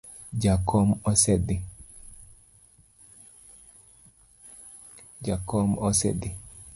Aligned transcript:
Jakom 0.41 0.89
osedhi 5.87 6.29